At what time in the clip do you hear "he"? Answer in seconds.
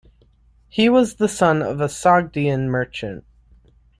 0.67-0.89